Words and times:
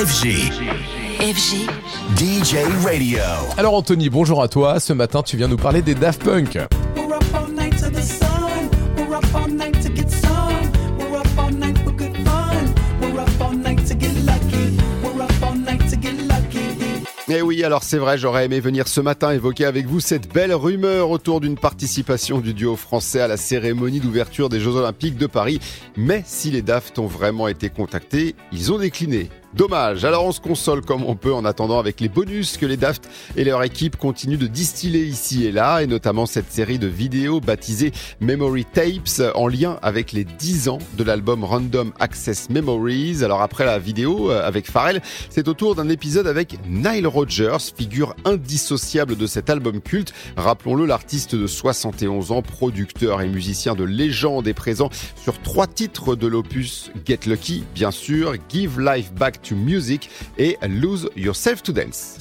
FG. 0.00 0.50
FG. 1.20 1.68
DJ 2.16 2.56
Radio. 2.82 3.18
Alors 3.58 3.74
Anthony, 3.74 4.08
bonjour 4.08 4.42
à 4.42 4.48
toi. 4.48 4.80
Ce 4.80 4.94
matin, 4.94 5.22
tu 5.22 5.36
viens 5.36 5.46
nous 5.46 5.58
parler 5.58 5.82
des 5.82 5.94
Daft 5.94 6.24
Punk. 6.24 6.58
Eh 17.28 17.42
oui, 17.42 17.62
alors 17.62 17.82
c'est 17.82 17.98
vrai, 17.98 18.16
j'aurais 18.16 18.46
aimé 18.46 18.58
venir 18.58 18.88
ce 18.88 19.02
matin 19.02 19.32
évoquer 19.32 19.66
avec 19.66 19.86
vous 19.86 20.00
cette 20.00 20.32
belle 20.32 20.54
rumeur 20.54 21.10
autour 21.10 21.42
d'une 21.42 21.58
participation 21.58 22.38
du 22.38 22.54
duo 22.54 22.74
français 22.74 23.20
à 23.20 23.28
la 23.28 23.36
cérémonie 23.36 24.00
d'ouverture 24.00 24.48
des 24.48 24.60
Jeux 24.60 24.76
Olympiques 24.76 25.18
de 25.18 25.26
Paris. 25.26 25.60
Mais 25.98 26.22
si 26.24 26.50
les 26.50 26.62
Daft 26.62 26.98
ont 26.98 27.06
vraiment 27.06 27.48
été 27.48 27.68
contactés, 27.68 28.34
ils 28.50 28.72
ont 28.72 28.78
décliné. 28.78 29.28
Dommage, 29.52 30.04
alors 30.04 30.24
on 30.24 30.30
se 30.30 30.40
console 30.40 30.80
comme 30.80 31.04
on 31.04 31.16
peut 31.16 31.34
en 31.34 31.44
attendant 31.44 31.80
avec 31.80 32.00
les 32.00 32.08
bonus 32.08 32.56
que 32.56 32.66
les 32.66 32.76
Daft 32.76 33.10
et 33.36 33.42
leur 33.42 33.64
équipe 33.64 33.96
continuent 33.96 34.38
de 34.38 34.46
distiller 34.46 35.02
ici 35.02 35.44
et 35.44 35.50
là, 35.50 35.80
et 35.80 35.88
notamment 35.88 36.24
cette 36.24 36.52
série 36.52 36.78
de 36.78 36.86
vidéos 36.86 37.40
baptisée 37.40 37.90
Memory 38.20 38.64
Tapes 38.64 39.34
en 39.34 39.48
lien 39.48 39.80
avec 39.82 40.12
les 40.12 40.22
10 40.22 40.68
ans 40.68 40.78
de 40.96 41.02
l'album 41.02 41.42
Random 41.42 41.92
Access 41.98 42.48
Memories. 42.48 43.24
Alors 43.24 43.42
après 43.42 43.64
la 43.64 43.80
vidéo 43.80 44.30
euh, 44.30 44.46
avec 44.46 44.70
Pharrell, 44.70 45.02
c'est 45.30 45.48
au 45.48 45.54
tour 45.54 45.74
d'un 45.74 45.88
épisode 45.88 46.28
avec 46.28 46.56
Nile 46.68 47.08
Rodgers, 47.08 47.58
figure 47.76 48.14
indissociable 48.24 49.16
de 49.16 49.26
cet 49.26 49.50
album 49.50 49.80
culte. 49.80 50.14
Rappelons-le, 50.36 50.86
l'artiste 50.86 51.34
de 51.34 51.48
71 51.48 52.30
ans, 52.30 52.42
producteur 52.42 53.20
et 53.20 53.28
musicien 53.28 53.74
de 53.74 53.82
légende 53.82 54.46
est 54.46 54.54
présent 54.54 54.90
sur 55.20 55.42
trois 55.42 55.66
titres 55.66 56.14
de 56.14 56.28
l'opus 56.28 56.92
Get 57.04 57.20
Lucky, 57.26 57.64
bien 57.74 57.90
sûr, 57.90 58.34
Give 58.48 58.80
Life 58.80 59.12
Back 59.12 59.39
to 59.42 59.54
Music 59.54 60.10
et 60.38 60.56
Lose 60.68 61.08
Yourself 61.16 61.62
to 61.62 61.72
Dance. 61.72 62.18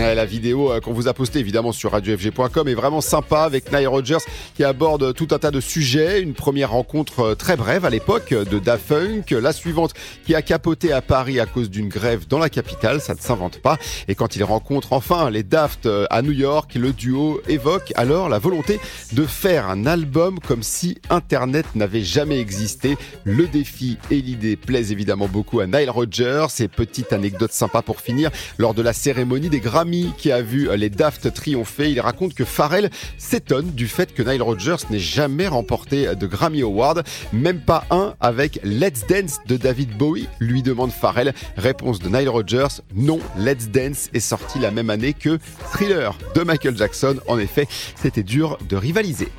La 0.00 0.24
vidéo 0.24 0.72
euh, 0.72 0.80
qu'on 0.80 0.92
vous 0.92 1.08
a 1.08 1.14
postée 1.14 1.40
évidemment 1.40 1.72
sur 1.72 1.92
radiofg.com 1.92 2.68
est 2.68 2.74
vraiment 2.74 3.02
sympa 3.02 3.42
avec 3.42 3.70
Nile 3.70 3.86
Rodgers 3.86 4.18
qui 4.54 4.64
aborde 4.64 5.12
tout 5.14 5.28
un 5.30 5.38
tas 5.38 5.50
de 5.50 5.60
sujets. 5.60 6.22
Une 6.22 6.32
première 6.32 6.70
rencontre 6.70 7.20
euh, 7.20 7.34
très 7.34 7.56
brève 7.56 7.84
à 7.84 7.90
l'époque 7.90 8.32
de 8.32 8.58
Daft 8.58 8.88
Punk, 8.88 9.30
la 9.30 9.52
suivante 9.52 9.92
qui 10.24 10.34
a 10.34 10.42
capoté 10.42 10.92
à 10.92 11.02
Paris 11.02 11.38
à 11.38 11.46
cause 11.46 11.70
d'une 11.70 11.88
grève 11.88 12.26
dans 12.26 12.38
la 12.38 12.48
capitale, 12.48 13.00
ça 13.00 13.14
ne 13.14 13.20
s'invente 13.20 13.58
pas. 13.58 13.76
Et 14.08 14.14
quand 14.14 14.36
il 14.36 14.42
rencontre 14.42 14.94
enfin 14.94 15.28
les 15.30 15.42
Daft 15.42 15.84
euh, 15.84 16.06
à 16.10 16.22
New 16.22 16.32
York, 16.32 16.74
le 16.76 16.92
duo 16.92 17.40
évoque 17.46 17.92
alors 17.94 18.28
la 18.28 18.38
volonté 18.38 18.80
de 19.12 19.24
faire 19.24 19.68
un 19.68 19.84
album 19.84 20.40
comme 20.40 20.62
si 20.62 20.98
Internet 21.10 21.66
n'avait 21.74 22.02
jamais 22.02 22.40
existé. 22.40 22.96
Le 23.24 23.46
défi 23.46 23.98
et 24.10 24.20
l'idée 24.22 24.56
plaisent 24.56 24.92
évidemment 24.92 25.28
beaucoup 25.28 25.60
à 25.60 25.66
Nile 25.66 25.90
Rodgers. 25.90 26.46
Et 26.58 26.68
petite 26.68 27.12
anecdote 27.12 27.52
sympa 27.52 27.82
pour 27.82 28.00
finir, 28.00 28.30
lors 28.58 28.74
de 28.74 28.82
la 28.82 28.92
cérémonie 28.92 29.50
des 29.50 29.60
Grammy 29.60 29.89
qui 30.18 30.32
a 30.32 30.42
vu 30.42 30.68
les 30.76 30.90
Daft 30.90 31.32
triompher, 31.32 31.90
il 31.90 32.00
raconte 32.00 32.34
que 32.34 32.44
Pharrell 32.44 32.90
s'étonne 33.18 33.70
du 33.72 33.88
fait 33.88 34.14
que 34.14 34.22
Nile 34.22 34.42
Rodgers 34.42 34.76
n'ait 34.90 34.98
jamais 34.98 35.48
remporté 35.48 36.14
de 36.14 36.26
Grammy 36.26 36.62
Award, 36.62 37.02
même 37.32 37.60
pas 37.60 37.84
un 37.90 38.14
avec 38.20 38.60
Let's 38.62 39.06
Dance 39.08 39.40
de 39.46 39.56
David 39.56 39.96
Bowie, 39.96 40.28
lui 40.38 40.62
demande 40.62 40.92
Pharrell. 40.92 41.34
Réponse 41.56 41.98
de 41.98 42.08
Nile 42.08 42.28
Rodgers, 42.28 42.80
non, 42.94 43.18
Let's 43.36 43.68
Dance 43.68 44.08
est 44.14 44.20
sorti 44.20 44.58
la 44.58 44.70
même 44.70 44.90
année 44.90 45.12
que 45.12 45.38
Thriller 45.72 46.16
de 46.34 46.42
Michael 46.42 46.76
Jackson. 46.76 47.16
En 47.26 47.38
effet, 47.38 47.66
c'était 47.96 48.22
dur 48.22 48.58
de 48.68 48.76
rivaliser. 48.76 49.28